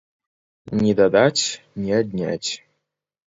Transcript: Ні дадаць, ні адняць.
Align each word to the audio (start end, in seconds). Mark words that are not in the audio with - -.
Ні 0.79 0.93
дадаць, 0.99 1.43
ні 1.83 1.91
адняць. 2.01 2.49